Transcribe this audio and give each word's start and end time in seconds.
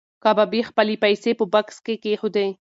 کبابي 0.23 0.61
خپلې 0.69 0.95
پیسې 1.03 1.31
په 1.39 1.45
بکس 1.53 1.77
کې 1.85 1.95
کېښودې. 2.03 2.47